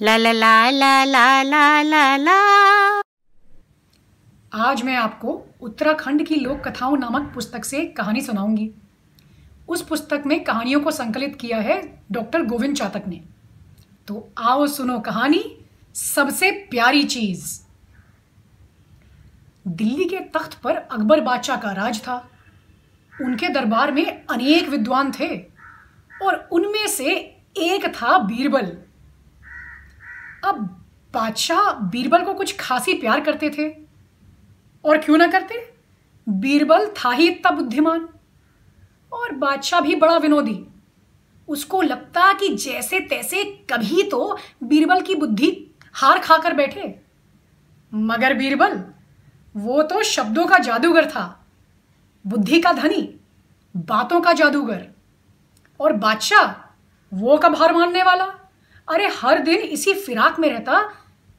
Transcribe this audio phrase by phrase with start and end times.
[0.00, 2.34] ला ला ला ला ला ला ला ला।
[4.54, 8.70] आज मैं आपको उत्तराखंड की लोक कथाओं नामक पुस्तक से कहानी सुनाऊँगी।
[9.68, 13.20] उस पुस्तक में कहानियों को संकलित किया है डॉक्टर गोविंद चातक ने।
[14.08, 17.60] तो आओ सुनो कहानी, सबसे प्यारी चीज़।
[19.68, 22.28] दिल्ली के तख्त पर अकबर बादशाह का राज था।
[23.20, 25.38] उनके दरबार में अनेक विद्वान थे
[26.22, 27.14] और उनमें से
[27.56, 28.76] एक था बीरबल।
[30.44, 33.76] अब बादशाह बीरबल को कुछ खासी प्यार करते थे।
[34.84, 35.74] और क्यों ना करते?
[36.28, 38.08] बीरबल था ही इतना बुद्धिमान।
[39.12, 40.66] और बादशाह भी बड़ा विनोदी।
[41.48, 47.00] उसको लगता कि जैसे तैसे कभी तो बीरबल की बुद्धि हार खाकर बैठे।
[47.94, 48.84] मगर बीरबल,
[49.56, 51.46] वो तो शब्दों का जादूगर था।
[52.26, 53.20] बुद्धि का धनी,
[53.76, 54.86] बातों का जादूगर।
[55.80, 56.74] और बादशाह,
[57.14, 58.37] वो कब हार मानने वाला?
[58.88, 60.88] अरे हर दिन इसी फिराक में रहता,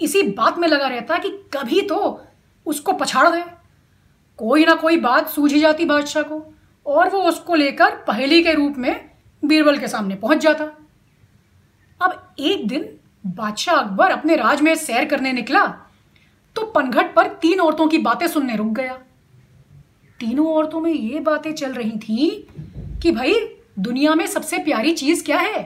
[0.00, 2.20] इसी बात में लगा रहता कि कभी तो
[2.66, 3.42] उसको पछाड़ दे।
[4.38, 6.42] कोई ना कोई बात सूझी जाती बादशाह को,
[6.86, 9.10] और वो उसको लेकर पहेली के रूप में
[9.42, 10.64] बीरबल के सामने पहुँच जाता।
[12.00, 12.88] अब एक दिन
[13.26, 15.66] बादशाह अकबर अपने राज में सैर करने निकला
[16.56, 18.92] तो पनघट पर तीन औरतों की बातें सुनने रुक गया।
[20.20, 22.28] तीनों औरतों में ये बातें चल रही थी
[23.02, 23.34] कि भाई,
[23.78, 25.62] दुनिया में सबसे प्यारी चीज़ क्या है?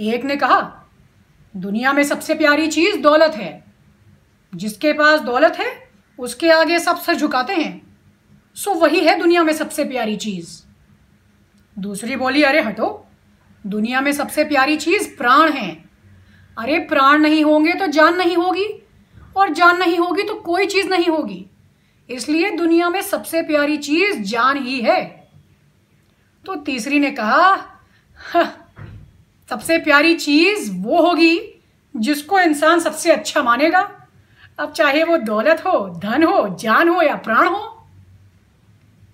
[0.00, 0.90] एक ने कहा,
[1.56, 3.64] दुनिया में सबसे प्यारी चीज़ दौलत है।
[4.54, 7.96] जिसके पास दौलत है, उसके आगे सब सर झुकाते हैं।
[8.54, 10.62] सो वही है दुनिया में सबसे प्यारी चीज़।
[11.78, 13.06] दूसरी बोली, अरे हटो,
[13.66, 15.84] दुनिया में सबसे प्यारी चीज़ प्राण है।
[16.58, 18.66] अरे प्राण नहीं होंगे तो जान नहीं होगी,
[19.36, 21.46] और जान नहीं होगी तो कोई चीज़ नहीं होगी।
[22.10, 25.28] इसलिए दुनिया में सबसे प्यारी चीज़ जान ही है।
[26.46, 27.54] तो तीसरी ने कहा
[29.50, 31.38] सबसे प्यारी चीज़ वो होगी
[31.94, 33.80] जिसको इंसान सबसे अच्छा मानेगा।
[34.58, 37.88] अब चाहे वो दौलत हो, धन हो, जान हो या प्राण हो,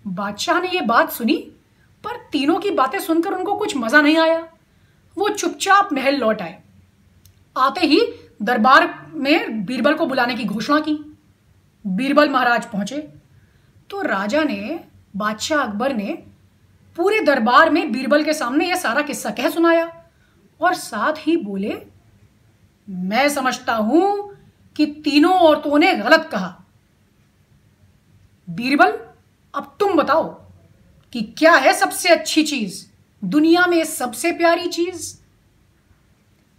[0.07, 1.37] बादशाह ने ये बात सुनी,
[2.05, 4.47] पर तीनों की बातें सुनकर उनको कुछ मज़ा नहीं आया।
[5.17, 6.59] वो चुपचाप महल लौट आए।
[7.57, 8.01] आते ही
[8.43, 11.19] दरबार में बीरबल को बुलाने की घोषणा की।
[11.85, 12.99] बीरबल महाराज पहुँचे।
[13.91, 14.81] तो राजा ने,
[15.17, 16.19] बादशाह अकबर ने
[16.97, 19.93] पूरे दरबार में बीरबल के सामने यह सारा किस्सा कह सुनाया।
[20.61, 21.83] और साथ ही बोले,
[22.91, 24.37] मैं समझता हूँ
[24.77, 26.65] कि तीनों औरतों ने गलत कहा।
[28.51, 28.99] बीरबल,
[29.55, 30.25] अब तुम बताओ
[31.13, 32.87] कि क्या है सबसे अच्छी चीज़?
[33.25, 35.17] दुनिया में सबसे प्यारी चीज़?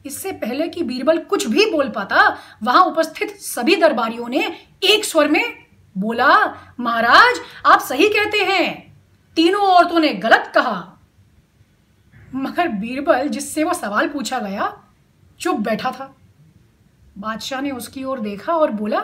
[0.05, 5.27] इससे पहले कि बीरबल कुछ भी बोल पाता, वहाँ उपस्थित सभी दरबारियों ने एक स्वर
[5.27, 5.65] में
[5.97, 8.97] बोला, महाराज, आप सही कहते हैं।
[9.35, 10.96] तीनों औरतों ने गलत कहा।
[12.35, 14.83] मगर बीरबल, जिससे वो सवाल पूछा गया,
[15.39, 16.15] चुप बैठा था।
[17.17, 18.99] बादशाह ने उसकी ओर देखा और बोला,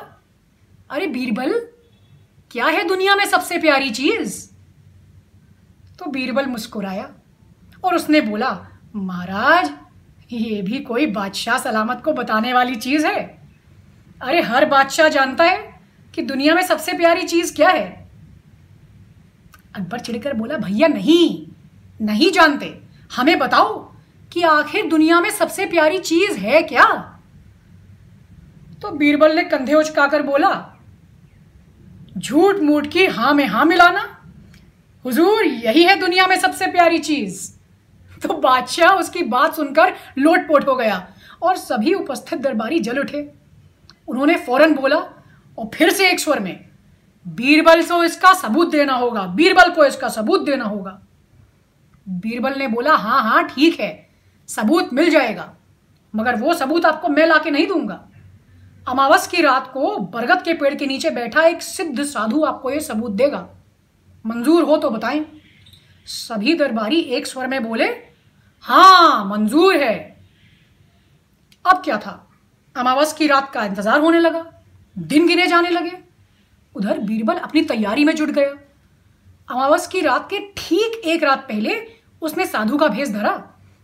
[0.90, 1.68] अरे बीरबल,
[2.52, 4.50] क्या है दुनिया में सबसे प्यारी चीज़?
[6.00, 7.12] तो बीरबल मुस्कुराया
[7.84, 9.72] और उसने बोला, महाराज,
[10.32, 13.48] ये भी कोई बादशाह सलामत को बताने वाली चीज़ है।
[14.22, 15.82] अरे हर बादशाह जानता है
[16.16, 18.10] कि दुनिया में सबसे प्यारी चीज़ क्या है?
[19.76, 21.48] अकबर चिड़कर बोला, भैया, नहीं
[22.06, 22.83] नहीं जानते।
[23.14, 23.74] हमें बताओ
[24.32, 26.86] कि आखिर दुनिया में सबसे प्यारी चीज़ है क्या?
[28.82, 30.52] तो बीरबल ने कंधे उचकाकर बोला,
[32.18, 34.08] झूठ मूठ की हाँ में हाँ मिलाना?
[35.06, 37.52] हुजूर, यही है दुनिया में सबसे प्यारी चीज़.
[38.22, 41.08] तो बादशाह उसकी बात सुनकर लोटपोट हो गया
[41.42, 43.30] और सभी उपस्थित दरबारी जल उठे।
[44.08, 44.98] उन्होंने फ़ौरन बोला,
[45.58, 46.66] और फिर से एक स्वर में,
[47.26, 51.00] बीरबल को इसका सबूत देना होगा, बीरबल को इसका सबूत देना होगा।
[52.08, 54.10] बीरबल ने बोला हाँ हाँ ठीक है,
[54.50, 55.54] सबूत मिल जाएगा,
[56.14, 58.00] मगर वो सबूत आपको मैं लाके नहीं दूँगा।
[58.88, 62.80] अमावस की रात को बरगद के पेड़ के नीचे बैठा एक सिद्ध साधु आपको ये
[62.82, 63.48] सबूत देगा।
[64.26, 65.26] मंजूर हो तो बताएँ।
[66.08, 67.86] सभी दरबारी एक स्वर में बोले
[68.64, 69.96] हाँ मंजूर है।
[71.66, 72.20] अब क्या था?
[72.76, 74.46] अमावस की रात का इंतज़ार होने लगा,
[74.96, 75.92] दिन गिने जाने लगे।
[76.76, 78.54] उधर बीरबल अपनी तैयारी में जुट गया।
[79.50, 81.76] अमावस की रात के ठीक एक रात पहले
[82.22, 83.32] उसने साधु का भेष धरा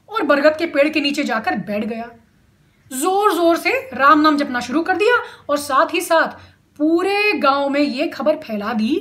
[0.10, 2.10] और बरगद के पेड़ के नीचे जाकर बैठ गया।
[2.92, 5.16] ज़ोर ज़ोर से राम नाम जपना शुरू कर दिया
[5.50, 6.40] और साथ ही साथ
[6.80, 8.96] पूरे गाँव में यह खबर फैला दी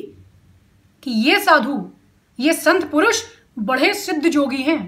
[1.03, 1.91] कि ये साधु,
[2.39, 3.23] ये संत पुरुष
[3.61, 4.81] बड़े सिद्ध जोगी हैं।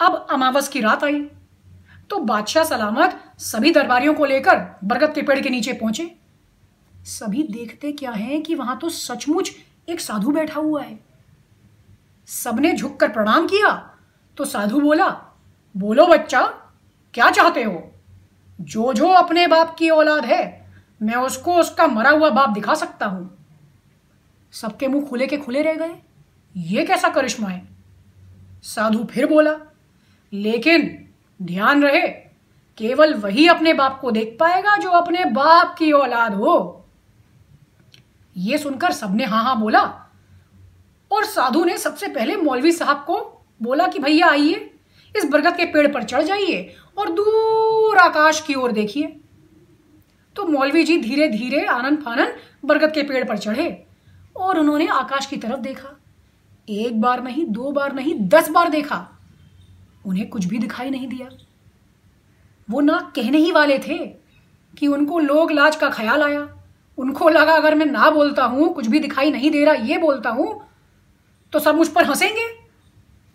[0.00, 1.20] अब अमावस की रात आई
[2.10, 6.10] तो बादशाह सलामत सभी दरबारियों को लेकर बरगद के पेड़ के नीचे पहुँचे।
[6.94, 9.50] सभी देखते क्या है कि वहाँ तो सचमुच
[9.88, 10.98] एक साधु बैठा हुआ है।
[12.28, 13.70] सबने झुककर प्रणाम किया
[14.36, 15.08] तो साधु बोला,
[15.74, 16.42] बोलो बच्चा,
[17.14, 17.82] क्या चाहते हो?
[18.60, 20.66] जो जो अपने बाप की औलाद है,
[21.02, 23.30] मैं उसको उसका मरा हुआ बाप दिखा सकता हूँ।
[24.52, 25.94] सबके मुँह खुले के खुले रह गए।
[26.54, 27.66] ये कैसा करिश्मा है?
[28.62, 29.56] साधु फिर बोला,
[30.32, 31.08] लेकिन
[31.42, 32.06] ध्यान रहे,
[32.78, 36.85] केवल वही अपने बाप को देख पाएगा जो अपने बाप की औलाद हो।
[38.36, 39.82] यह सुनकर सबने हाँ हाँ बोला।
[41.10, 44.70] और साधु ने सबसे पहले मौलवी साहब को बोला कि भैया आइए,
[45.16, 49.16] इस बरगद के पेड़ पर चढ़ जाइए और दूर आकाश की ओर देखिए।
[50.36, 52.32] तो मौलवी जी धीरे धीरे आनंद फानन
[52.64, 53.86] बरगद के पेड़ पर चढ़े
[54.36, 56.00] और उन्होंने आकाश की तरफ़ देखा।
[56.68, 59.08] एक बार नहीं, दो बार नहीं, दस बार देखा।
[60.06, 61.28] उन्हें कुछ भी दिखाई नहीं दिया।
[62.70, 64.06] वो ना कहने ही वाले थे
[64.78, 66.55] कि उनको लोग लाज का ख्याल आया।
[66.98, 70.30] उनको लगा अगर मैं ना बोलता हूँ, कुछ भी दिखाई नहीं दे रहा, ये बोलता
[70.30, 70.62] हूँ
[71.52, 72.46] तो सब मुझ पर हंसेंगे?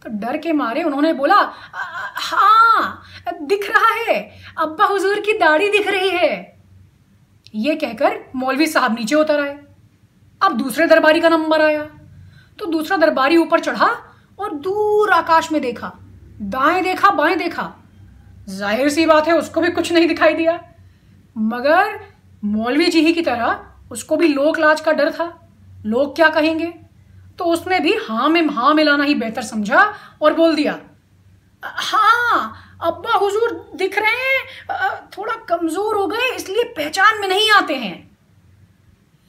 [0.01, 3.03] तो डर के मारे उन्होंने बोला हाँ
[3.41, 4.19] दिख रहा है,
[4.57, 6.59] अब्बा हुजूर की दाढ़ी दिख रही है।
[7.55, 9.57] ये कहकर मौलवी साहब नीचे उतर आए।
[10.41, 11.83] अब दूसरे दरबारी का नंबर आया।
[12.59, 13.87] तो दूसरा दरबारी ऊपर चढ़ा
[14.39, 15.91] और दूर आकाश में देखा।
[16.41, 17.71] दाएँ देखा, बाएँ देखा।
[18.49, 20.59] ज़ाहिर सी बात है, उसको भी कुछ नहीं दिखाई दिया।
[21.35, 21.99] मगर
[22.43, 25.25] मौलवी जी ही की तरह उसको भी लोक लाज का डर था।
[25.85, 26.73] लोग क्या कहेंगे?
[27.39, 29.83] तो उसने भी हाँ में हाँ मिलाना ही बेहतर समझा
[30.21, 30.79] और बोल दिया
[31.63, 37.75] हाँ अब्बा हुजूर दिख रहे हैं थोड़ा कमज़ोर हो गए, इसलिए पहचान में नहीं आते
[37.75, 38.09] हैं।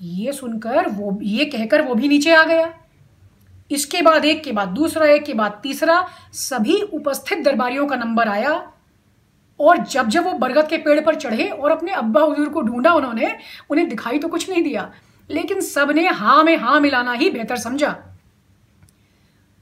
[0.01, 2.73] ये सुनकर वो, ये कहकर वो भी नीचे आ गया।
[3.71, 8.29] इसके बाद एक, के बाद दूसरा, एक के बाद तीसरा, सभी उपस्थित दरबारियों का नंबर
[8.29, 8.53] आया
[9.61, 12.93] और जब जब वो बरगद के पेड़ पर चढ़े और अपने अब्बा हजूर को ढूंढा
[12.93, 13.37] उन्होंने,
[13.71, 14.91] उन्हें दिखाई तो कुछ नहीं दिया,
[15.31, 17.91] लेकिन सबने हाँ में हाँ मिलाना ही बेहतर समझा।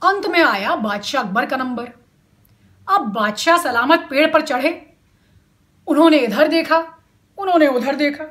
[0.02, 1.88] अंत में आया बादशाह अकबर का नंबर।
[2.88, 4.70] अब बादशाह सलामत पेड़ पर चढ़े।
[5.86, 6.78] उन्होंने इधर देखा,
[7.38, 8.24] उन्होंने उधर देखा,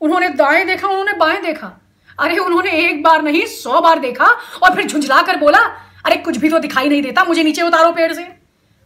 [0.00, 1.72] उन्होंने दाएँ देखा, उन्होंने बाएँ देखा।
[2.18, 4.26] अरे उन्होंने एक बार नहीं, सौ बार देखा
[4.62, 5.58] और फिर झुंझला कर बोला,
[6.04, 8.22] अरे कुछ भी तो दिखाई नहीं देता मुझे नीचे उतारो पेड़ से।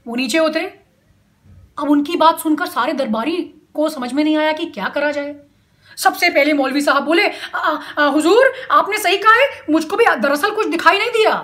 [0.06, 0.66] वो नीचे उतरे
[1.78, 3.36] अब उनकी बात सुनकर सारे दरबारी
[3.74, 5.34] को समझ में नहीं आया कि क्या करा जाए।
[5.98, 7.26] सबसे पहले मौलवी साहब बोले
[8.14, 11.34] हुजूर आपने सही कहा है मुझको भी दरअसल कुछ दिखाई नहीं दिया।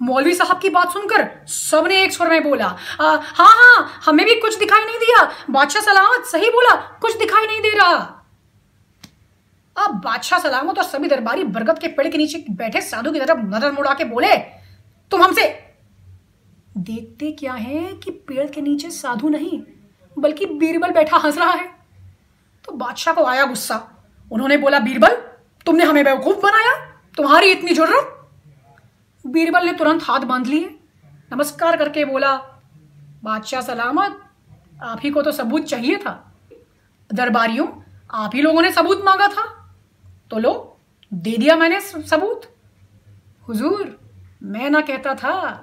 [0.00, 4.34] मौलवी साहब की बात सुनकर सबने एक स्वर में बोला आ, हाँ हाँ हमें भी
[4.40, 7.94] कुछ दिखाई नहीं दिया। बादशाह सलामत सही बोला कुछ दिखाई नहीं दे रहा।
[9.76, 13.38] अब बादशाह सलामत और सभी दरबारी बरगद के पेड़ के नीचे बैठे साधु की तरफ़
[13.46, 14.36] नज़र मुड़ा के बोले
[15.10, 15.44] तुम हमसे
[16.76, 19.62] देखते क्या है कि पेड़ के नीचे साधु नहीं,
[20.18, 21.68] बल्कि बीरबल बैठा हंस रहा है।
[22.64, 25.16] तो बादशाह को आया गुस्सा। उन्होंने बोला, बीरबल,
[25.66, 26.74] तुमने हमें बेवकूफ़ बनाया,
[27.16, 28.12] तुम्हारी इतनी ज़रूरत
[29.24, 30.78] बीरबल ने तुरंत हाथ बाँध लिए,
[31.32, 32.36] नमस्कार करके बोला,
[33.24, 34.22] बादशाह सलामत,
[34.82, 36.32] आप ही को तो सबूत चाहिए था।
[37.14, 37.66] दरबारियों,
[38.10, 39.44] आप ही लोगों ने सबूत मांगा था।
[40.30, 40.78] तो लो,
[41.14, 42.42] दे दिया मैंने सबूत।
[43.48, 44.00] हुजूर,
[44.42, 45.62] मैं ना कहता था